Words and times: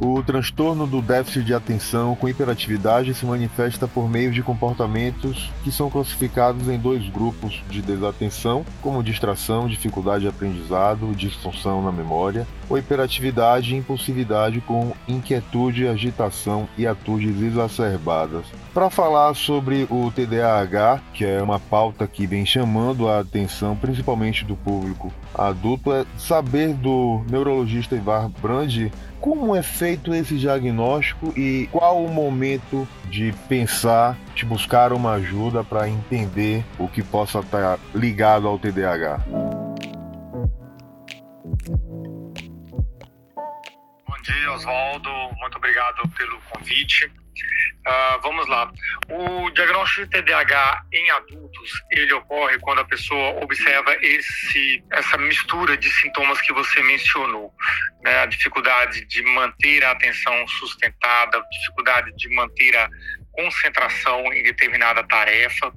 O 0.00 0.20
transtorno 0.24 0.88
do 0.88 1.00
déficit 1.00 1.44
de 1.44 1.54
atenção 1.54 2.16
com 2.16 2.28
hiperatividade 2.28 3.14
se 3.14 3.24
manifesta 3.24 3.86
por 3.86 4.08
meio 4.08 4.32
de 4.32 4.42
comportamentos 4.42 5.52
que 5.62 5.70
são 5.70 5.88
classificados 5.88 6.68
em 6.68 6.76
dois 6.76 7.08
grupos 7.08 7.62
de 7.70 7.80
desatenção, 7.80 8.66
como 8.82 9.04
distração, 9.04 9.68
dificuldade 9.68 10.22
de 10.22 10.28
aprendizado, 10.28 11.14
disfunção 11.14 11.80
na 11.80 11.92
memória, 11.92 12.44
ou 12.68 12.76
hiperatividade 12.76 13.72
e 13.72 13.78
impulsividade 13.78 14.60
com 14.62 14.92
inquietude, 15.06 15.86
agitação 15.86 16.68
e 16.76 16.86
atitudes 16.86 17.40
exacerbadas. 17.40 18.46
Para 18.72 18.90
falar 18.90 19.34
sobre 19.34 19.86
o 19.88 20.10
TDAH, 20.10 21.00
que 21.12 21.24
é 21.24 21.40
uma 21.40 21.60
pauta 21.60 22.08
que 22.08 22.26
vem 22.26 22.44
chamando 22.44 23.08
a 23.08 23.20
atenção 23.20 23.76
principalmente 23.76 24.44
do 24.44 24.56
público 24.56 25.12
adulto, 25.32 25.92
é 25.92 26.04
saber 26.18 26.74
do 26.74 27.22
neurologista 27.30 27.94
Ivar 27.94 28.28
Brandi 28.28 28.90
como 29.24 29.56
é 29.56 29.62
feito 29.62 30.14
esse 30.14 30.36
diagnóstico 30.36 31.32
e 31.34 31.66
qual 31.72 32.04
o 32.04 32.12
momento 32.12 32.86
de 33.06 33.32
pensar, 33.48 34.18
de 34.34 34.44
buscar 34.44 34.92
uma 34.92 35.12
ajuda 35.12 35.64
para 35.64 35.88
entender 35.88 36.62
o 36.78 36.86
que 36.86 37.02
possa 37.02 37.38
estar 37.38 37.78
ligado 37.94 38.46
ao 38.46 38.58
TDAH? 38.58 39.24
Bom 44.06 44.22
dia, 44.22 44.52
Oswaldo. 44.52 45.08
Muito 45.40 45.56
obrigado 45.56 46.06
pelo 46.10 46.38
convite. 46.52 47.10
Uh, 47.86 48.18
vamos 48.22 48.46
lá. 48.48 48.72
O 49.10 49.50
diagnóstico 49.50 50.06
de 50.06 50.22
TDAH 50.22 50.84
em 50.90 51.10
adultos, 51.10 51.70
ele 51.90 52.14
ocorre 52.14 52.58
quando 52.60 52.78
a 52.78 52.84
pessoa 52.84 53.42
observa 53.42 53.94
esse, 54.00 54.82
essa 54.90 55.18
mistura 55.18 55.76
de 55.76 55.90
sintomas 55.90 56.40
que 56.40 56.52
você 56.54 56.82
mencionou. 56.82 57.52
Né? 58.02 58.20
A 58.20 58.26
dificuldade 58.26 59.04
de 59.04 59.22
manter 59.22 59.84
a 59.84 59.90
atenção 59.90 60.48
sustentada, 60.48 61.36
a 61.36 61.48
dificuldade 61.50 62.10
de 62.16 62.34
manter 62.34 62.74
a 62.74 62.88
concentração 63.32 64.32
em 64.32 64.42
determinada 64.42 65.02
tarefa, 65.04 65.70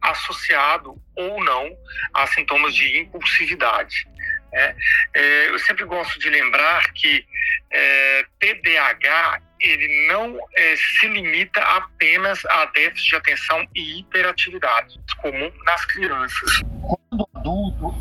associado 0.00 1.00
ou 1.16 1.44
não 1.44 1.70
a 2.14 2.26
sintomas 2.26 2.74
de 2.74 2.98
impulsividade. 2.98 4.08
É, 4.52 4.76
é, 5.14 5.50
eu 5.50 5.58
sempre 5.60 5.84
gosto 5.84 6.18
de 6.18 6.30
lembrar 6.30 6.92
que 6.92 7.24
é, 7.70 8.24
TDAH 8.38 9.40
ele 9.64 10.08
não 10.08 10.38
é, 10.56 10.76
se 10.76 11.08
limita 11.08 11.60
apenas 11.60 12.44
a 12.44 12.66
déficit 12.66 13.10
de 13.10 13.16
atenção 13.16 13.66
e 13.74 14.00
hiperatividade, 14.00 15.00
comum 15.22 15.50
nas 15.64 15.84
crianças. 15.86 16.62
Quando 16.82 17.22
o 17.22 17.38
adulto 17.38 17.94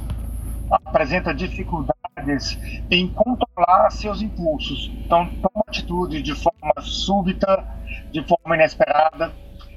apresenta 0.69 1.34
dificuldades 1.34 2.58
em 2.91 3.08
controlar 3.08 3.89
seus 3.91 4.22
impulsos, 4.22 4.91
então 5.06 5.25
toma 5.36 5.64
atitude 5.67 6.22
de 6.22 6.36
forma 6.36 6.73
súbita, 6.81 7.66
de 8.11 8.22
forma 8.28 8.56
inesperada, 8.56 9.34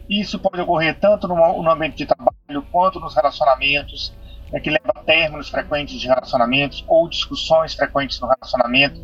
isso 0.09 0.39
pode 0.39 0.61
ocorrer 0.61 0.98
tanto 0.98 1.27
no, 1.27 1.70
ambiente 1.70 1.97
de 1.97 2.07
trabalho 2.07 2.62
quanto 2.70 3.01
nos 3.01 3.14
relacionamentos, 3.14 4.14
né, 4.53 4.61
que 4.61 4.70
leva 4.70 4.92
a 4.95 5.03
términos 5.03 5.48
frequentes 5.48 6.01
de 6.01 6.07
relacionamentos 6.07 6.84
ou 6.87 7.09
discussões 7.09 7.75
frequentes 7.75 8.20
no 8.20 8.29
relacionamento, 8.29 9.01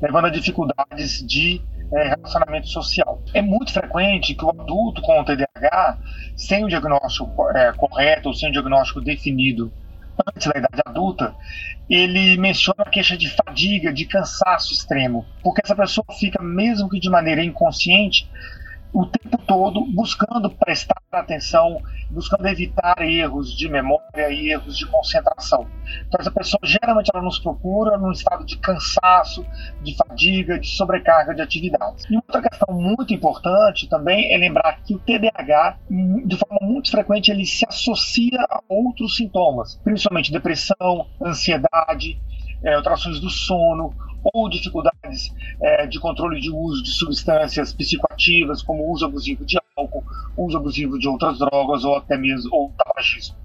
levando 0.00 0.26
a 0.26 0.30
dificuldades 0.30 1.26
de 1.26 1.60
é, 1.92 2.08
relacionamento 2.08 2.68
social. 2.68 3.22
É 3.32 3.42
muito 3.42 3.72
frequente 3.72 4.34
que 4.34 4.44
o 4.44 4.50
adulto 4.50 5.02
com 5.02 5.20
o 5.20 5.24
TDAH, 5.24 5.98
sem 6.36 6.64
o 6.64 6.68
diagnóstico 6.68 7.50
é, 7.50 7.72
correto 7.72 8.28
ou 8.28 8.34
sem 8.34 8.48
o 8.48 8.52
diagnóstico 8.52 9.00
definido 9.00 9.72
antes 10.26 10.46
da 10.46 10.58
idade 10.58 10.82
adulta, 10.86 11.34
ele 11.88 12.36
menciona 12.38 12.82
a 12.84 12.90
queixa 12.90 13.16
de 13.16 13.28
fadiga, 13.28 13.92
de 13.92 14.06
cansaço 14.06 14.72
extremo, 14.72 15.26
porque 15.42 15.60
essa 15.62 15.76
pessoa 15.76 16.06
fica, 16.18 16.42
mesmo 16.42 16.88
que 16.88 16.98
de 16.98 17.10
maneira 17.10 17.44
inconsciente, 17.44 18.28
o 18.92 19.04
tempo 19.06 19.38
todo 19.46 19.84
buscando 19.92 20.50
prestar 20.50 20.96
atenção, 21.12 21.80
buscando 22.10 22.46
evitar 22.46 23.00
erros 23.00 23.52
de 23.54 23.68
memória 23.68 24.30
e 24.30 24.50
erros 24.50 24.76
de 24.76 24.86
concentração. 24.86 25.66
Então 26.06 26.20
essa 26.20 26.30
pessoa 26.30 26.60
geralmente 26.62 27.10
ela 27.12 27.22
nos 27.22 27.38
procura 27.38 27.96
num 27.96 28.12
estado 28.12 28.44
de 28.44 28.58
cansaço, 28.58 29.44
de 29.82 29.94
fadiga, 29.96 30.58
de 30.58 30.68
sobrecarga 30.68 31.34
de 31.34 31.42
atividades. 31.42 32.04
E 32.10 32.16
outra 32.16 32.42
questão 32.42 32.74
muito 32.74 33.12
importante 33.12 33.88
também 33.88 34.32
é 34.32 34.36
lembrar 34.36 34.80
que 34.82 34.94
o 34.94 34.98
TDAH, 34.98 35.78
de 36.24 36.36
forma 36.36 36.58
muito 36.60 36.90
frequente, 36.90 37.30
ele 37.30 37.44
se 37.44 37.66
associa 37.66 38.40
a 38.48 38.60
outros 38.68 39.16
sintomas, 39.16 39.80
principalmente 39.82 40.32
depressão, 40.32 41.06
ansiedade, 41.22 42.20
é, 42.62 42.74
alterações 42.74 43.20
do 43.20 43.30
sono, 43.30 43.94
ou 44.32 44.48
dificuldades 44.48 45.32
é, 45.60 45.86
de 45.86 45.98
controle 45.98 46.40
de 46.40 46.50
uso 46.50 46.82
de 46.82 46.90
substâncias 46.90 47.72
psicoativas, 47.72 48.62
como 48.62 48.90
uso 48.92 49.04
abusivo 49.04 49.44
de 49.44 49.58
álcool, 49.76 50.04
uso 50.36 50.56
abusivo 50.56 50.98
de 50.98 51.08
outras 51.08 51.38
drogas 51.38 51.84
ou 51.84 51.96
até 51.96 52.16
mesmo 52.16 52.50
ou 52.52 52.72
tabagismo. 52.76 53.36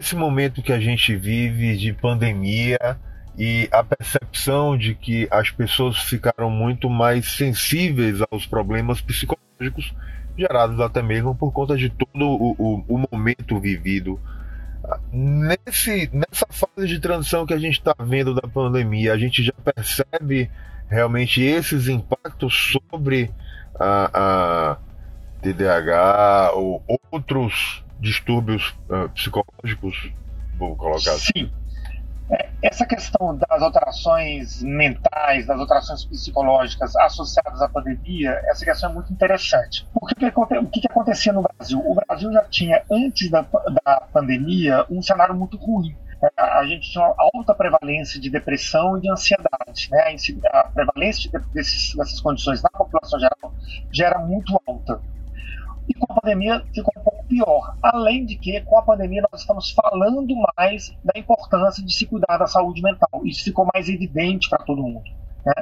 Esse 0.00 0.16
momento 0.16 0.62
que 0.62 0.72
a 0.72 0.80
gente 0.80 1.14
vive 1.14 1.76
de 1.76 1.92
pandemia 1.92 2.98
e 3.36 3.68
a 3.70 3.82
percepção 3.82 4.76
de 4.76 4.94
que 4.94 5.28
as 5.30 5.50
pessoas 5.50 5.98
ficaram 5.98 6.48
muito 6.48 6.88
mais 6.88 7.28
sensíveis 7.36 8.20
aos 8.30 8.46
problemas 8.46 9.00
psicológicos 9.00 9.94
gerados 10.36 10.80
até 10.80 11.02
mesmo 11.02 11.34
por 11.34 11.52
conta 11.52 11.76
de 11.76 11.90
todo 11.90 12.22
o, 12.22 12.56
o, 12.58 12.84
o 12.88 13.06
momento 13.10 13.60
vivido 13.60 14.18
Nesse, 15.10 16.10
nessa 16.12 16.46
fase 16.50 16.86
de 16.86 17.00
transição 17.00 17.46
que 17.46 17.54
a 17.54 17.58
gente 17.58 17.78
está 17.78 17.94
vendo 17.98 18.34
da 18.34 18.46
pandemia, 18.46 19.14
a 19.14 19.18
gente 19.18 19.42
já 19.42 19.52
percebe 19.52 20.50
realmente 20.88 21.42
esses 21.42 21.88
impactos 21.88 22.72
sobre 22.72 23.30
a, 23.78 24.10
a 24.14 24.76
TDAH 25.42 26.52
ou 26.54 26.82
outros 27.10 27.84
distúrbios 28.00 28.74
uh, 28.90 29.08
psicológicos, 29.10 30.12
vou 30.58 30.76
colocar 30.76 31.12
assim. 31.12 31.32
Sim. 31.34 31.50
É, 32.30 32.48
essa 32.62 32.86
questão 32.86 33.36
das 33.36 33.62
alterações 33.62 34.62
mentais, 34.62 35.46
das 35.46 35.58
alterações 35.58 36.06
psicológicas 36.06 36.96
associadas 36.96 37.60
à 37.60 37.68
pandemia, 37.68 38.40
essa 38.46 38.64
questão 38.64 38.90
é 38.90 38.94
muito 38.94 39.12
interessante. 39.12 39.86
O 39.94 40.06
que, 40.06 40.14
que, 40.14 40.26
o 40.26 40.66
que, 40.66 40.80
que 40.80 40.86
acontecia 40.90 41.32
no 41.34 41.42
Brasil? 41.42 41.78
O 41.78 41.94
Brasil 41.94 42.32
já 42.32 42.42
tinha, 42.44 42.82
antes 42.90 43.30
da, 43.30 43.42
da 43.84 44.08
pandemia, 44.10 44.86
um 44.88 45.02
cenário 45.02 45.34
muito 45.34 45.58
ruim 45.58 45.94
a 46.36 46.66
gente 46.66 46.90
tinha 46.90 47.04
uma 47.04 47.14
alta 47.34 47.54
prevalência 47.54 48.20
de 48.20 48.30
depressão 48.30 48.96
e 48.96 49.00
de 49.00 49.10
ansiedade. 49.10 49.88
Né? 49.90 50.16
A 50.52 50.64
prevalência 50.64 51.30
desses, 51.52 51.94
dessas 51.94 52.20
condições 52.20 52.62
na 52.62 52.70
população 52.70 53.18
geral 53.18 53.52
já 53.92 54.06
era 54.06 54.18
muito 54.18 54.60
alta. 54.66 55.00
E 55.88 55.94
com 55.94 56.10
a 56.10 56.20
pandemia 56.20 56.64
ficou 56.72 56.92
um 56.96 57.02
pouco 57.02 57.24
pior. 57.26 57.76
Além 57.82 58.24
de 58.24 58.36
que, 58.36 58.60
com 58.62 58.78
a 58.78 58.82
pandemia, 58.82 59.22
nós 59.30 59.42
estamos 59.42 59.70
falando 59.70 60.34
mais 60.56 60.96
da 61.04 61.18
importância 61.18 61.84
de 61.84 61.92
se 61.92 62.06
cuidar 62.06 62.38
da 62.38 62.46
saúde 62.46 62.80
mental. 62.80 63.22
Isso 63.24 63.44
ficou 63.44 63.68
mais 63.72 63.88
evidente 63.88 64.48
para 64.48 64.64
todo 64.64 64.82
mundo. 64.82 65.04
Né? 65.44 65.52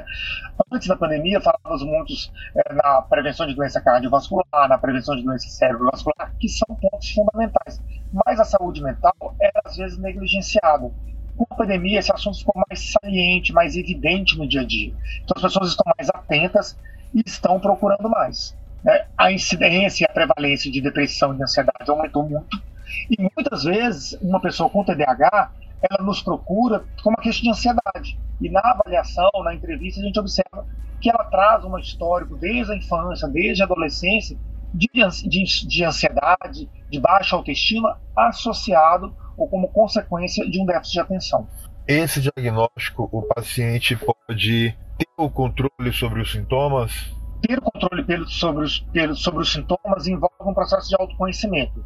Antes 0.71 0.87
da 0.87 0.95
pandemia, 0.95 1.41
falávamos 1.41 1.83
muito 1.83 2.13
é, 2.55 2.73
na 2.73 3.01
prevenção 3.01 3.45
de 3.45 3.53
doença 3.53 3.81
cardiovascular, 3.81 4.69
na 4.69 4.77
prevenção 4.77 5.15
de 5.15 5.23
doença 5.23 5.47
cerebrovascular, 5.49 6.33
que 6.39 6.47
são 6.47 6.73
pontos 6.75 7.11
fundamentais. 7.11 7.81
Mas 8.13 8.39
a 8.39 8.45
saúde 8.45 8.81
mental 8.81 9.35
era, 9.41 9.61
às 9.65 9.75
vezes, 9.75 9.97
negligenciada. 9.97 10.91
Com 11.35 11.47
a 11.49 11.55
pandemia, 11.55 11.99
esse 11.99 12.11
assunto 12.11 12.37
ficou 12.37 12.63
mais 12.69 12.91
saliente, 12.91 13.51
mais 13.51 13.75
evidente 13.75 14.37
no 14.37 14.47
dia 14.47 14.61
a 14.61 14.65
dia. 14.65 14.93
Então, 15.23 15.35
as 15.35 15.41
pessoas 15.41 15.69
estão 15.69 15.91
mais 15.97 16.09
atentas 16.09 16.77
e 17.13 17.23
estão 17.25 17.59
procurando 17.59 18.07
mais 18.09 18.55
né, 18.83 19.05
a 19.17 19.31
incidência 19.31 20.03
e 20.03 20.05
a 20.05 20.13
prevalência 20.13 20.69
de 20.69 20.81
depressão 20.81 21.33
e 21.33 21.37
de 21.37 21.43
ansiedade 21.43 21.89
aumentou 21.89 22.27
muito. 22.27 22.61
E 23.09 23.15
muitas 23.19 23.63
vezes, 23.63 24.13
uma 24.21 24.41
pessoa 24.41 24.69
com 24.69 24.83
TDAH, 24.83 25.51
ela 25.89 26.05
nos 26.05 26.21
procura 26.21 26.83
com 27.01 27.09
uma 27.09 27.21
queixa 27.21 27.41
de 27.41 27.49
ansiedade. 27.49 28.19
E 28.41 28.49
na 28.49 28.61
avaliação, 28.61 29.29
na 29.43 29.53
entrevista, 29.53 30.01
a 30.01 30.03
gente 30.03 30.19
observa 30.19 30.65
que 31.01 31.09
ela 31.09 31.23
traz 31.25 31.63
um 31.65 31.77
histórico 31.77 32.35
desde 32.35 32.73
a 32.73 32.75
infância, 32.75 33.27
desde 33.27 33.61
a 33.61 33.65
adolescência, 33.65 34.37
de, 34.73 34.89
de, 35.27 35.67
de 35.67 35.83
ansiedade, 35.83 36.69
de 36.89 36.99
baixa 36.99 37.35
autoestima, 37.35 37.99
associado 38.15 39.15
ou 39.37 39.47
como 39.47 39.67
consequência 39.67 40.49
de 40.49 40.61
um 40.61 40.65
déficit 40.65 40.93
de 40.93 40.99
atenção. 40.99 41.47
Esse 41.87 42.21
diagnóstico, 42.21 43.09
o 43.11 43.21
paciente 43.23 43.95
pode 43.95 44.75
ter 44.97 45.07
o 45.17 45.29
controle 45.29 45.91
sobre 45.91 46.21
os 46.21 46.31
sintomas 46.31 47.13
ter 47.43 47.59
controle 47.59 48.03
pelo, 48.03 48.27
sobre, 48.27 48.63
os, 48.63 48.79
pelo, 48.79 49.15
sobre 49.15 49.41
os 49.41 49.51
sintomas 49.51 50.07
envolve 50.07 50.33
um 50.39 50.53
processo 50.53 50.87
de 50.87 50.95
autoconhecimento. 50.97 51.83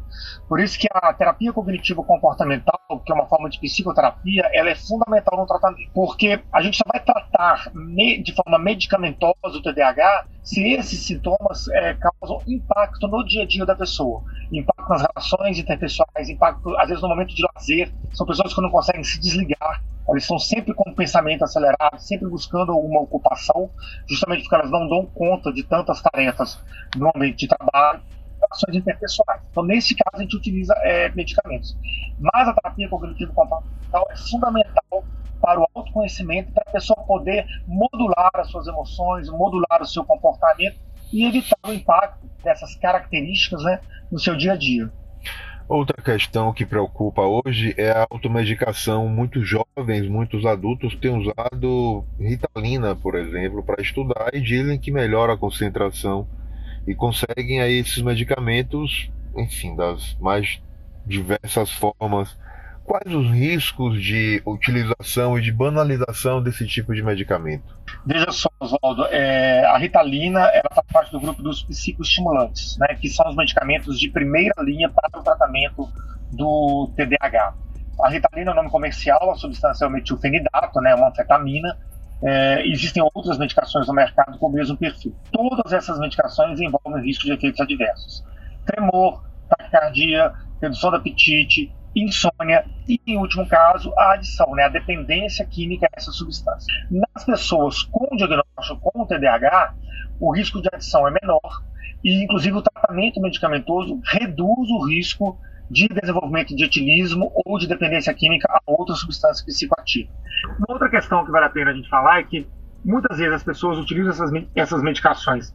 Por 0.48 0.60
isso 0.60 0.78
que 0.78 0.86
a 0.92 1.12
terapia 1.12 1.52
cognitivo-comportamental, 1.52 2.78
que 3.04 3.10
é 3.10 3.14
uma 3.14 3.26
forma 3.26 3.50
de 3.50 3.58
psicoterapia, 3.58 4.48
ela 4.52 4.70
é 4.70 4.76
fundamental 4.76 5.36
no 5.36 5.46
tratamento. 5.46 5.90
Porque 5.92 6.40
a 6.52 6.62
gente 6.62 6.76
só 6.76 6.84
vai 6.90 7.02
tratar 7.02 7.70
me, 7.74 8.22
de 8.22 8.32
forma 8.32 8.58
medicamentosa 8.58 9.34
o 9.44 9.62
TDAH 9.62 10.26
se 10.44 10.62
esses 10.74 11.04
sintomas 11.04 11.68
é, 11.68 11.94
causam 11.94 12.40
impacto 12.46 13.08
no 13.08 13.24
dia 13.24 13.42
a 13.42 13.46
dia 13.46 13.66
da 13.66 13.74
pessoa. 13.74 14.22
Impacto 14.52 14.88
nas 14.88 15.02
relações 15.02 15.58
interpessoais, 15.58 16.28
impacto, 16.28 16.76
às 16.78 16.88
vezes, 16.88 17.02
no 17.02 17.08
momento 17.08 17.34
de 17.34 17.44
lazer. 17.54 17.92
São 18.12 18.26
pessoas 18.26 18.54
que 18.54 18.62
não 18.62 18.70
conseguem 18.70 19.02
se 19.02 19.20
desligar 19.20 19.82
elas 20.08 20.22
estão 20.22 20.38
sempre 20.38 20.72
com 20.74 20.90
o 20.90 20.94
pensamento 20.94 21.44
acelerado, 21.44 21.98
sempre 21.98 22.28
buscando 22.28 22.72
alguma 22.72 23.00
ocupação, 23.00 23.70
justamente 24.08 24.42
porque 24.42 24.54
elas 24.54 24.70
não 24.70 24.88
dão 24.88 25.04
conta 25.06 25.52
de 25.52 25.62
tantas 25.62 26.00
tarefas 26.00 26.58
no 26.96 27.10
ambiente 27.14 27.40
de 27.40 27.48
trabalho, 27.48 28.00
ações 28.50 28.76
interpessoais. 28.76 29.42
Então, 29.50 29.62
nesse 29.64 29.94
caso, 29.94 30.16
a 30.16 30.22
gente 30.22 30.36
utiliza 30.36 30.74
é, 30.82 31.10
medicamentos. 31.10 31.76
Mas 32.18 32.48
a 32.48 32.54
terapia 32.54 32.88
cognitivo-comportamental 32.88 34.06
é 34.10 34.16
fundamental 34.16 35.04
para 35.40 35.60
o 35.60 35.66
autoconhecimento, 35.74 36.52
para 36.52 36.64
a 36.66 36.72
pessoa 36.72 36.96
poder 37.04 37.46
modular 37.66 38.30
as 38.34 38.50
suas 38.50 38.66
emoções, 38.66 39.28
modular 39.28 39.82
o 39.82 39.86
seu 39.86 40.04
comportamento 40.04 40.78
e 41.12 41.24
evitar 41.24 41.58
o 41.66 41.72
impacto 41.72 42.26
dessas 42.42 42.74
características 42.76 43.62
né, 43.62 43.80
no 44.10 44.18
seu 44.18 44.36
dia 44.36 44.52
a 44.52 44.56
dia. 44.56 44.90
Outra 45.68 46.02
questão 46.02 46.50
que 46.50 46.64
preocupa 46.64 47.20
hoje 47.20 47.74
é 47.76 47.90
a 47.90 48.06
automedicação. 48.08 49.06
Muitos 49.06 49.46
jovens, 49.46 50.08
muitos 50.08 50.46
adultos 50.46 50.96
têm 50.96 51.14
usado 51.14 52.06
Ritalina, 52.18 52.96
por 52.96 53.14
exemplo, 53.14 53.62
para 53.62 53.82
estudar 53.82 54.30
e 54.32 54.40
dizem 54.40 54.78
que 54.78 54.90
melhora 54.90 55.34
a 55.34 55.36
concentração 55.36 56.26
e 56.86 56.94
conseguem 56.94 57.60
aí 57.60 57.74
esses 57.80 58.00
medicamentos, 58.00 59.10
enfim, 59.36 59.76
das 59.76 60.16
mais 60.18 60.58
diversas 61.04 61.70
formas 61.70 62.34
quais 62.88 63.14
os 63.14 63.30
riscos 63.30 64.02
de 64.02 64.42
utilização 64.46 65.38
e 65.38 65.42
de 65.42 65.52
banalização 65.52 66.42
desse 66.42 66.66
tipo 66.66 66.94
de 66.94 67.02
medicamento? 67.02 67.76
Veja 68.06 68.32
só, 68.32 68.48
Oswaldo, 68.58 69.04
é, 69.10 69.66
a 69.66 69.76
Ritalina 69.76 70.40
ela 70.46 70.70
faz 70.74 70.86
parte 70.90 71.12
do 71.12 71.20
grupo 71.20 71.42
dos 71.42 71.62
psicoestimulantes, 71.62 72.78
né, 72.78 72.88
que 72.98 73.10
são 73.10 73.28
os 73.28 73.36
medicamentos 73.36 74.00
de 74.00 74.08
primeira 74.08 74.54
linha 74.62 74.88
para 74.88 75.20
o 75.20 75.22
tratamento 75.22 75.86
do 76.32 76.90
TDAH. 76.96 77.54
A 78.02 78.08
Ritalina 78.08 78.50
é 78.50 78.52
o 78.54 78.56
nome 78.56 78.70
comercial, 78.70 79.30
a 79.30 79.34
substância 79.34 79.84
é 79.84 79.88
o 79.88 79.90
metilfenidato, 79.90 80.80
né, 80.80 80.94
uma 80.94 81.08
anfetamina. 81.08 81.76
É, 82.24 82.66
existem 82.66 83.02
outras 83.14 83.38
medicações 83.38 83.86
no 83.86 83.92
mercado 83.92 84.38
com 84.38 84.46
o 84.46 84.52
mesmo 84.52 84.76
perfil. 84.76 85.14
Todas 85.30 85.72
essas 85.72 85.98
medicações 86.00 86.58
envolvem 86.58 87.04
risco 87.04 87.24
de 87.24 87.32
efeitos 87.32 87.60
adversos. 87.60 88.24
Tremor, 88.64 89.22
taquicardia, 89.48 90.32
redução 90.60 90.90
do 90.90 90.96
apetite, 90.96 91.72
insônia 92.02 92.64
e, 92.88 93.00
em 93.06 93.18
último 93.18 93.46
caso, 93.48 93.92
a 93.96 94.14
adição, 94.14 94.54
né, 94.54 94.64
a 94.64 94.68
dependência 94.68 95.44
química 95.44 95.86
a 95.86 95.90
essa 95.96 96.10
substância. 96.10 96.72
Nas 96.90 97.24
pessoas 97.24 97.82
com 97.82 98.16
diagnóstico 98.16 98.80
com 98.80 99.06
TDAH, 99.06 99.74
o 100.20 100.34
risco 100.34 100.60
de 100.60 100.68
adição 100.72 101.06
é 101.06 101.10
menor 101.10 101.62
e, 102.04 102.22
inclusive, 102.22 102.56
o 102.56 102.62
tratamento 102.62 103.20
medicamentoso 103.20 104.00
reduz 104.04 104.70
o 104.70 104.86
risco 104.86 105.38
de 105.70 105.86
desenvolvimento 105.88 106.56
de 106.56 106.64
etilismo 106.64 107.30
ou 107.44 107.58
de 107.58 107.66
dependência 107.66 108.14
química 108.14 108.48
a 108.50 108.60
outra 108.66 108.94
substância 108.94 109.44
psicoativa. 109.44 110.10
Uma 110.58 110.66
outra 110.70 110.88
questão 110.88 111.24
que 111.24 111.30
vale 111.30 111.46
a 111.46 111.50
pena 111.50 111.70
a 111.70 111.74
gente 111.74 111.88
falar 111.88 112.20
é 112.20 112.22
que 112.22 112.46
muitas 112.84 113.18
vezes 113.18 113.34
as 113.34 113.42
pessoas 113.42 113.78
utilizam 113.78 114.10
essas, 114.10 114.30
essas 114.54 114.82
medicações 114.82 115.54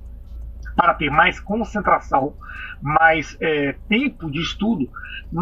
para 0.75 0.93
ter 0.93 1.09
mais 1.09 1.39
concentração, 1.39 2.33
mais 2.81 3.37
é, 3.41 3.75
tempo 3.87 4.29
de 4.29 4.39
estudo, 4.39 4.89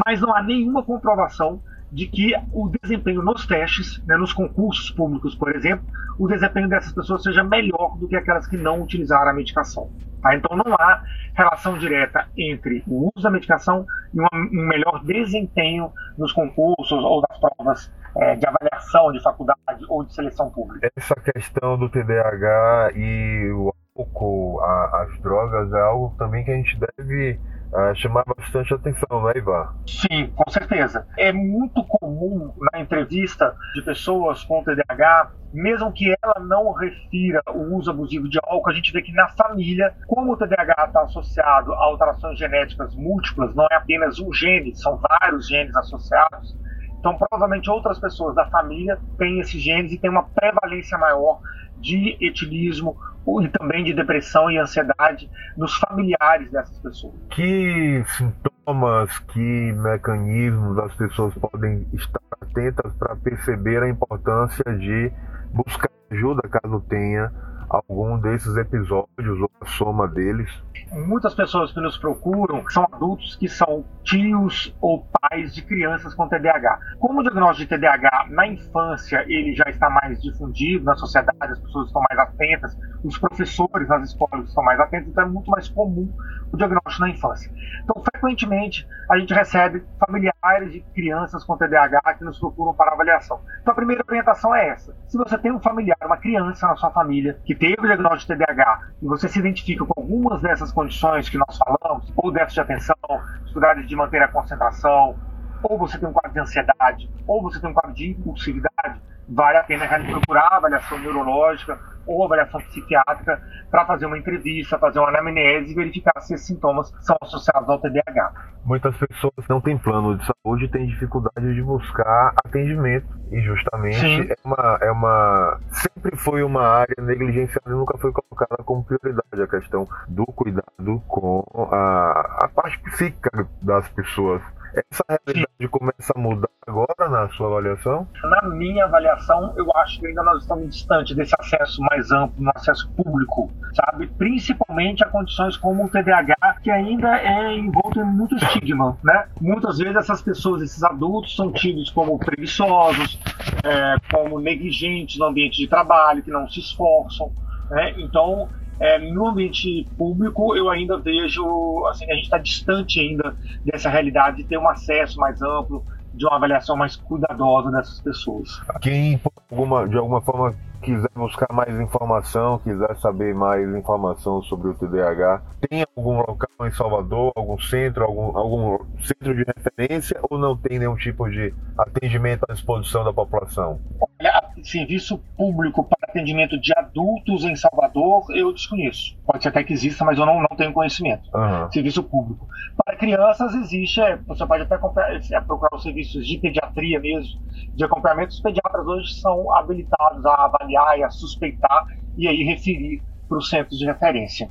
mas 0.05 0.21
não 0.21 0.35
há 0.35 0.41
nenhuma 0.41 0.83
comprovação 0.83 1.61
de 1.91 2.07
que 2.07 2.33
o 2.53 2.71
desempenho 2.81 3.21
nos 3.21 3.45
testes, 3.45 4.01
né, 4.05 4.15
nos 4.15 4.31
concursos 4.31 4.89
públicos, 4.91 5.35
por 5.35 5.53
exemplo, 5.53 5.85
o 6.17 6.27
desempenho 6.27 6.69
dessas 6.69 6.93
pessoas 6.93 7.21
seja 7.21 7.43
melhor 7.43 7.97
do 7.97 8.07
que 8.07 8.15
aquelas 8.15 8.47
que 8.47 8.55
não 8.55 8.81
utilizaram 8.81 9.31
a 9.31 9.33
medicação. 9.33 9.89
Tá? 10.21 10.35
Então 10.35 10.55
não 10.55 10.73
há 10.75 11.03
relação 11.33 11.77
direta 11.77 12.27
entre 12.37 12.83
o 12.87 13.11
uso 13.15 13.23
da 13.23 13.29
medicação 13.29 13.85
e 14.13 14.21
um 14.21 14.67
melhor 14.67 15.03
desempenho 15.03 15.91
nos 16.17 16.31
concursos 16.31 17.03
ou 17.03 17.21
das 17.27 17.39
provas 17.39 17.91
é, 18.17 18.35
de 18.35 18.45
avaliação 18.45 19.11
de 19.11 19.21
faculdade 19.21 19.85
ou 19.89 20.03
de 20.03 20.13
seleção 20.13 20.49
pública. 20.49 20.89
Essa 20.95 21.15
questão 21.15 21.77
do 21.77 21.89
TDAH 21.89 22.91
e 22.95 23.51
o 23.51 23.73
álcool, 24.01 24.59
a, 24.62 25.03
as 25.03 25.21
drogas, 25.21 25.71
é 25.74 25.81
algo 25.81 26.15
também 26.18 26.44
que 26.44 26.51
a 26.51 26.56
gente 26.56 26.77
deve 26.98 27.39
uh, 27.71 27.95
chamar 27.95 28.24
bastante 28.38 28.74
atenção, 28.74 29.24
né, 29.24 29.33
Ivan? 29.36 29.69
Sim, 29.88 30.31
com 30.36 30.50
certeza. 30.50 31.07
É 31.18 31.31
muito 31.31 31.83
comum 31.86 32.53
na 32.71 32.80
entrevista 32.80 33.56
de 33.75 33.81
pessoas 33.83 34.44
com 34.44 34.63
TDAH, 34.63 35.31
mesmo 35.53 35.92
que 35.92 36.13
ela 36.24 36.45
não 36.45 36.71
refira 36.71 37.42
o 37.53 37.75
uso 37.75 37.92
abusivo 37.92 38.30
de 38.30 38.39
álcool, 38.44 38.69
a 38.69 38.74
gente 38.74 38.92
vê 38.92 39.01
que 39.01 39.12
na 39.13 39.27
família, 39.30 39.94
como 40.07 40.33
o 40.33 40.38
TDAH 40.38 40.86
está 40.88 41.01
associado 41.01 41.74
a 41.74 41.83
alterações 41.83 42.38
genéticas 42.38 42.95
múltiplas, 42.95 43.53
não 43.56 43.65
é 43.71 43.75
apenas 43.75 44.19
um 44.19 44.31
gene, 44.33 44.75
são 44.75 44.98
vários 44.98 45.48
genes 45.48 45.75
associados. 45.75 46.59
Então, 47.00 47.18
provavelmente 47.18 47.69
outras 47.69 48.00
pessoas 48.00 48.36
da 48.36 48.45
família 48.51 48.98
têm 49.18 49.39
esses 49.39 49.59
genes 49.59 49.92
e 49.92 49.98
têm 49.98 50.09
uma 50.09 50.24
prevalência 50.24 50.98
maior 51.00 51.39
de 51.80 52.15
etilismo 52.21 52.95
e 53.41 53.50
também 53.50 53.83
de 53.83 53.94
depressão 53.94 54.50
e 54.50 54.57
ansiedade 54.57 55.29
nos 55.57 55.75
familiares 55.75 56.51
dessas 56.51 56.77
pessoas. 56.79 57.13
Que 57.29 58.03
sintomas, 58.18 59.18
que 59.19 59.73
mecanismos 59.73 60.77
as 60.79 60.95
pessoas 60.95 61.33
podem 61.35 61.88
estar 61.94 62.21
atentas 62.41 62.94
para 62.95 63.15
perceber 63.15 63.83
a 63.83 63.89
importância 63.89 64.63
de 64.77 65.12
buscar 65.53 65.89
ajuda 66.12 66.41
caso 66.50 66.81
tenha 66.89 67.31
algum 67.69 68.19
desses 68.19 68.56
episódios 68.57 69.39
ou 69.39 69.50
a 69.62 69.65
soma 69.65 70.07
deles? 70.07 70.50
Muitas 70.91 71.33
pessoas 71.33 71.71
que 71.71 71.79
nos 71.79 71.97
procuram 71.97 72.69
são 72.69 72.85
adultos 72.91 73.38
que 73.38 73.47
são 73.47 73.85
tios 74.03 74.75
ou 74.81 75.07
pais 75.21 75.56
de 75.56 75.62
crianças 75.62 76.13
com 76.13 76.27
TDAH. 76.27 76.79
Como 77.00 77.21
o 77.21 77.24
diagnóstico 77.24 77.69
de 77.69 77.77
TDAH 77.77 78.27
na 78.29 78.47
infância 78.47 79.24
ele 79.25 79.56
já 79.56 79.69
está 79.69 79.89
mais 79.89 80.21
difundido 80.21 80.83
na 80.83 80.95
sociedade, 80.95 81.38
as 81.41 81.59
pessoas 81.59 81.88
estão 81.88 82.03
mais 82.09 82.19
atentas, 82.27 82.77
os 83.03 83.18
professores 83.18 83.88
nas 83.88 84.09
escolas 84.09 84.48
estão 84.48 84.63
mais 84.63 84.80
atentos, 84.80 85.09
então 85.09 85.24
é 85.24 85.27
muito 85.27 85.50
mais 85.50 85.68
comum 85.69 86.12
o 86.51 86.57
diagnóstico 86.57 87.01
na 87.01 87.09
infância. 87.09 87.51
Então, 87.83 88.03
frequentemente, 88.03 88.88
a 89.09 89.18
gente 89.18 89.33
recebe 89.33 89.83
familiares 90.06 90.71
de 90.71 90.81
crianças 90.94 91.44
com 91.44 91.57
TDAH 91.57 92.15
que 92.15 92.24
nos 92.24 92.39
procuram 92.39 92.74
para 92.74 92.92
avaliação. 92.92 93.42
Então, 93.62 93.71
a 93.71 93.75
primeira 93.75 94.03
orientação 94.07 94.53
é 94.53 94.69
essa. 94.69 94.95
Se 95.07 95.18
você 95.18 95.38
tem 95.38 95.51
um 95.51 95.59
familiar, 95.59 95.98
uma 96.03 96.18
criança 96.18 96.68
na 96.68 96.75
sua 96.75 96.92
família 96.92 97.39
que 97.45 97.56
teve 97.56 97.80
o 97.80 97.86
diagnóstico 97.88 98.33
de 98.33 98.39
TDAH 98.39 98.81
e 99.01 99.06
você 99.06 99.27
se 99.27 99.39
identifica 99.39 99.86
com 99.86 100.00
algumas 100.00 100.42
dessas 100.42 100.71
condições 100.71 101.30
que 101.30 101.38
nós 101.38 101.57
falamos, 101.57 102.12
ou 102.15 102.31
déficit 102.31 102.56
de 102.56 102.62
atenção, 102.62 102.95
dificuldade 103.42 103.88
de 103.88 103.95
manter 103.95 104.21
a 104.21 104.27
concentração, 104.27 105.15
ou 105.63 105.77
você 105.77 105.98
tem 105.98 106.09
um 106.09 106.13
quadro 106.13 106.33
de 106.33 106.39
ansiedade, 106.39 107.09
ou 107.27 107.42
você 107.42 107.59
tem 107.59 107.69
um 107.69 107.74
quadro 107.74 107.94
de 107.94 108.12
impulsividade, 108.12 109.01
vale 109.27 109.57
a 109.57 109.63
pena 109.63 109.88
procurar 109.88 110.48
avaliação 110.51 111.00
neurológica 111.00 111.80
ou 112.06 112.24
avaliação 112.25 112.59
psiquiátrica 112.62 113.42
para 113.69 113.86
fazer 113.86 114.05
uma 114.05 114.17
entrevista, 114.17 114.77
fazer 114.77 115.00
uma 115.00 115.10
anamnese 115.10 115.72
e 115.72 115.75
verificar 115.75 116.20
se 116.22 116.34
esses 116.34 116.48
sintomas 116.48 116.91
são 117.01 117.15
associados 117.22 117.70
ao 117.70 117.79
TDAH. 117.79 118.34
Muitas 118.65 118.96
pessoas 118.98 119.48
não 119.50 119.60
têm 119.60 119.77
plano 119.77 120.17
de 120.17 120.25
saúde 120.25 120.65
e 120.65 120.67
têm 120.67 120.86
dificuldade 120.88 121.53
de 121.53 121.62
buscar 121.63 122.34
atendimento 122.46 123.08
e 123.31 123.41
justamente 123.41 124.31
é 124.31 124.36
uma, 124.46 124.77
é 124.81 124.91
uma 124.91 125.60
sempre 125.72 126.15
foi 126.17 126.43
uma 126.43 126.62
área 126.62 126.96
negligenciada 127.00 127.70
e 127.70 127.72
nunca 127.72 127.98
foi 127.98 128.12
colocada 128.12 128.63
como 128.63 128.84
prioridade 128.84 129.41
a 129.41 129.48
questão 129.48 129.88
do 130.08 130.25
cuidado 130.25 131.01
com 131.08 131.43
a, 131.72 132.46
a 132.46 132.50
parte 132.53 132.79
psíquica 132.84 133.48
das 133.62 133.88
pessoas. 133.89 134.41
Essa 134.73 135.03
realidade 135.09 135.47
Sim. 135.59 135.67
começa 135.67 136.13
a 136.15 136.19
mudar 136.19 136.49
agora 136.65 137.09
na 137.09 137.29
sua 137.29 137.47
avaliação? 137.47 138.07
Na 138.23 138.49
minha 138.49 138.85
avaliação, 138.85 139.53
eu 139.57 139.65
acho 139.77 139.99
que 139.99 140.07
ainda 140.07 140.23
nós 140.23 140.41
estamos 140.41 140.73
distantes 140.73 141.15
desse 141.15 141.33
acesso 141.37 141.81
mais 141.81 142.11
amplo, 142.11 142.41
no 142.41 142.51
acesso 142.55 142.89
público, 142.91 143.51
sabe? 143.73 144.07
Principalmente 144.17 145.03
a 145.03 145.07
condições 145.07 145.57
como 145.57 145.85
o 145.85 145.89
TDAH, 145.89 146.59
que 146.63 146.71
ainda 146.71 147.17
é 147.17 147.57
envolto 147.57 147.99
em 147.99 148.05
muito 148.05 148.35
estigma, 148.35 148.97
né? 149.03 149.27
Muitas 149.41 149.77
vezes 149.77 149.95
essas 149.95 150.21
pessoas, 150.21 150.61
esses 150.61 150.83
adultos, 150.83 151.35
são 151.35 151.51
tidos 151.51 151.89
como 151.89 152.17
preguiçosos, 152.17 153.19
é, 153.63 153.95
como 154.11 154.39
negligentes 154.39 155.17
no 155.17 155.25
ambiente 155.25 155.57
de 155.57 155.67
trabalho, 155.67 156.23
que 156.23 156.31
não 156.31 156.49
se 156.49 156.59
esforçam, 156.59 157.31
né? 157.69 157.93
Então, 157.97 158.47
é, 158.81 158.97
no 158.97 159.27
ambiente 159.27 159.88
público, 159.95 160.55
eu 160.55 160.67
ainda 160.67 160.97
vejo, 160.97 161.85
assim, 161.88 162.05
a 162.11 162.15
gente 162.15 162.23
está 162.23 162.39
distante 162.39 163.00
ainda 163.00 163.38
dessa 163.63 163.89
realidade 163.89 164.38
de 164.38 164.43
ter 164.43 164.57
um 164.57 164.67
acesso 164.67 165.19
mais 165.19 165.39
amplo, 165.39 165.85
de 166.13 166.25
uma 166.25 166.35
avaliação 166.35 166.75
mais 166.75 166.95
cuidadosa 166.95 167.71
dessas 167.71 168.01
pessoas. 168.01 168.50
Quem, 168.81 169.21
alguma, 169.50 169.88
de 169.88 169.97
alguma 169.97 170.19
forma, 170.19 170.55
quiser 170.81 171.09
buscar 171.15 171.47
mais 171.53 171.79
informação, 171.79 172.57
quiser 172.59 172.95
saber 172.97 173.35
mais 173.35 173.69
informação 173.75 174.41
sobre 174.41 174.69
o 174.69 174.73
TDAH, 174.73 175.41
tem 175.69 175.85
algum 175.95 176.17
local 176.17 176.50
em 176.67 176.71
Salvador, 176.71 177.31
algum 177.35 177.59
centro, 177.59 178.03
algum, 178.03 178.35
algum 178.38 178.79
centro 179.00 179.35
de 179.35 179.43
referência 179.43 180.19
ou 180.29 180.38
não 180.38 180.57
tem 180.57 180.79
nenhum 180.79 180.95
tipo 180.95 181.29
de 181.29 181.53
atendimento 181.77 182.45
à 182.50 182.53
disposição 182.53 183.03
da 183.03 183.13
população? 183.13 183.79
Olha, 184.19 184.43
serviço 184.63 185.19
público 185.38 185.83
para 185.83 186.09
atendimento 186.09 186.59
de 186.59 186.73
adultos 186.91 187.43
em 187.45 187.55
Salvador, 187.55 188.25
eu 188.31 188.51
desconheço. 188.53 189.17
Pode 189.25 189.41
ser 189.41 189.50
até 189.50 189.63
que 189.63 189.74
exista, 189.74 190.03
mas 190.03 190.17
eu 190.17 190.25
não, 190.25 190.39
não 190.39 190.57
tenho 190.57 190.74
conhecimento. 190.74 191.24
Uhum. 191.33 191.71
Serviço 191.71 192.03
público. 192.03 192.48
Para 192.83 192.95
crianças 192.95 193.55
existe, 193.55 194.01
é, 194.01 194.17
você 194.17 194.45
pode 194.45 194.63
até 194.63 194.77
comprar, 194.77 195.15
é, 195.15 195.41
procurar 195.41 195.75
os 195.75 195.83
serviços 195.83 196.27
de 196.27 196.38
pediatria 196.38 197.00
mesmo, 197.00 197.39
de 197.74 197.83
acompanhamento. 197.83 198.33
Os 198.33 198.41
pediatras 198.41 198.86
hoje 198.86 199.13
são 199.15 199.53
habilitados 199.53 200.25
a 200.25 200.45
avaliar 200.45 201.00
e 201.00 201.03
a 201.03 201.10
suspeitar 201.10 201.88
e 202.17 202.27
aí 202.27 202.43
referir 202.43 203.01
para 203.27 203.38
os 203.38 203.50
centros 203.50 203.79
de 203.79 203.86
referência. 203.86 204.50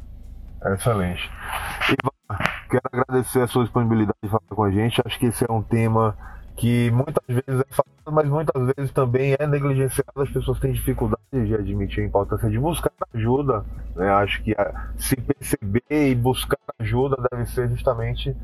Excelente. 0.65 1.31
Ivan, 1.85 2.39
quero 2.69 2.83
agradecer 2.93 3.43
a 3.43 3.47
sua 3.47 3.65
disponibilidade 3.65 4.19
de 4.23 4.29
falar 4.29 4.43
com 4.49 4.65
a 4.65 4.71
gente. 4.71 5.01
Acho 5.05 5.19
que 5.19 5.27
esse 5.27 5.45
é 5.49 5.53
um 5.53 5.63
tema 5.63 6.17
que 6.61 6.91
muitas 6.91 7.25
vezes 7.27 7.43
é 7.49 7.65
falado, 7.71 8.13
mas 8.13 8.29
muitas 8.29 8.75
vezes 8.77 8.93
também 8.93 9.35
é 9.39 9.47
negligenciado. 9.47 10.21
As 10.21 10.29
pessoas 10.29 10.61
têm 10.61 10.73
dificuldade 10.73 11.23
de 11.33 11.55
admitir 11.55 12.03
a 12.03 12.07
importância 12.07 12.51
de 12.51 12.59
buscar 12.59 12.93
ajuda. 13.15 13.65
Né? 13.97 14.11
Acho 14.11 14.43
que 14.43 14.55
se 14.99 15.17
perceber 15.17 15.83
e 15.89 16.15
buscar 16.15 16.59
ajuda 16.79 17.17
deve 17.33 17.47
ser 17.47 17.67
justamente 17.71 18.37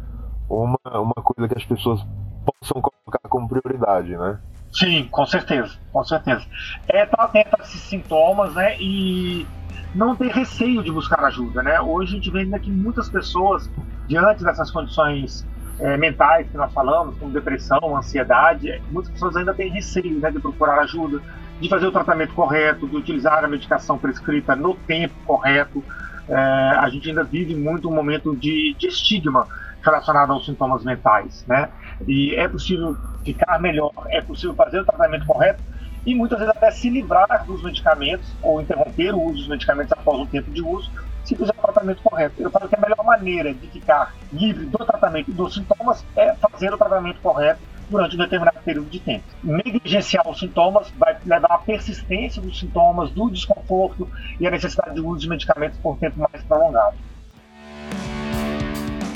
uma, 0.49 0.79
uma 0.95 1.15
coisa 1.15 1.47
que 1.47 1.59
as 1.59 1.65
pessoas 1.67 2.01
possam 2.47 2.81
colocar 2.81 3.29
como 3.29 3.47
prioridade, 3.47 4.17
né? 4.17 4.39
Sim, 4.73 5.09
com 5.11 5.27
certeza, 5.27 5.77
com 5.93 6.03
certeza. 6.03 6.47
É 6.89 7.05
estar 7.05 7.23
atento 7.23 7.55
a 7.59 7.63
esses 7.63 7.83
sintomas, 7.83 8.55
né? 8.55 8.81
E 8.81 9.47
não 9.95 10.17
ter 10.17 10.33
receio 10.33 10.83
de 10.83 10.91
buscar 10.91 11.23
ajuda, 11.23 11.63
né? 11.63 11.79
Hoje 11.83 12.13
a 12.13 12.17
gente 12.17 12.31
vê 12.31 12.41
ainda 12.41 12.59
que 12.59 12.71
muitas 12.71 13.11
pessoas, 13.11 13.71
diante 14.09 14.43
dessas 14.43 14.71
condições 14.71 15.47
é, 15.79 15.97
mentais 15.97 16.49
que 16.49 16.57
nós 16.57 16.73
falamos, 16.73 17.17
como 17.19 17.31
depressão, 17.33 17.97
ansiedade, 17.97 18.81
muitas 18.91 19.13
pessoas 19.13 19.37
ainda 19.37 19.53
têm 19.53 19.71
receio 19.71 20.19
né, 20.19 20.31
de 20.31 20.39
procurar 20.39 20.79
ajuda, 20.81 21.21
de 21.61 21.69
fazer 21.69 21.87
o 21.87 21.93
tratamento 21.93 22.35
correto, 22.35 22.87
de 22.87 22.97
utilizar 22.97 23.45
a 23.45 23.49
medicação 23.49 23.99
prescrita 23.99 24.55
no 24.57 24.75
tempo 24.75 25.15
correto. 25.25 25.83
É, 26.29 26.35
a 26.35 26.89
gente 26.89 27.09
ainda 27.09 27.25
vive 27.25 27.55
muito 27.55 27.89
um 27.89 27.95
momento 27.95 28.35
de, 28.35 28.75
de 28.79 28.89
estigma 28.89 29.47
relacionado 29.83 30.33
aos 30.33 30.45
sintomas 30.45 30.83
mentais, 30.83 31.45
né? 31.47 31.69
E 32.07 32.35
é 32.35 32.49
possível 32.49 32.97
ficar 33.25 33.61
melhor, 33.61 33.93
é 34.09 34.21
possível 34.21 34.55
fazer 34.55 34.81
o 34.81 34.85
tratamento 34.85 35.25
correto 35.25 35.63
e 36.05 36.15
muitas 36.15 36.39
vezes 36.39 36.55
até 36.57 36.71
se 36.71 36.91
livrar 36.91 37.45
dos 37.47 37.63
medicamentos 37.63 38.29
ou 38.43 38.61
interromper 38.61 39.15
o 39.15 39.23
uso 39.23 39.39
dos 39.39 39.49
medicamentos 39.49 39.93
após 39.93 40.19
um 40.19 40.27
tempo 40.27 40.51
de 40.51 40.63
uso, 40.63 40.91
se 41.27 41.35
fizer 41.35 41.55
o 41.59 41.63
tratamento 41.63 42.03
correto. 42.03 42.35
Eu 42.41 42.51
falo 42.51 42.69
que 42.69 42.77
a 42.77 42.81
melhor 42.81 43.05
maneira 43.05 43.53
de 43.53 43.67
ficar 43.67 44.15
livre 44.33 44.67
do 44.67 44.79
tratamento 44.79 45.33
dos 45.33 45.55
sintomas 45.55 46.05
é 46.17 46.35
fazer 46.35 46.73
o 46.73 46.79
tratamento 46.79 47.21
correto 47.21 47.61
durante 47.91 48.17
um 48.17 48.19
determinado 48.19 48.59
período 48.65 48.89
de 48.89 49.01
tempo. 49.01 49.25
Negligenciar 49.43 50.29
os 50.29 50.39
sintomas 50.39 50.91
vai 50.99 51.17
levar 51.25 51.53
à 51.53 51.59
persistência 51.59 52.41
dos 52.41 52.59
sintomas, 52.59 53.11
do 53.11 53.31
desconforto 53.31 54.09
e 54.41 54.47
à 54.47 54.51
necessidade 54.51 54.95
de 54.95 55.01
uso 55.01 55.21
de 55.21 55.29
medicamentos 55.29 55.79
por 55.79 55.97
tempo 55.99 56.19
mais 56.19 56.45
prolongado. 56.45 56.97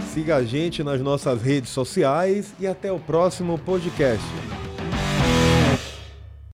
Siga 0.07 0.37
a 0.37 0.45
gente 0.45 0.83
nas 0.83 1.01
nossas 1.01 1.41
redes 1.41 1.71
sociais 1.71 2.53
e 2.59 2.67
até 2.67 2.91
o 2.91 2.99
próximo 2.99 3.59
podcast. 3.59 4.25